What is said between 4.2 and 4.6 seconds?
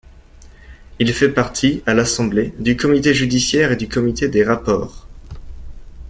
des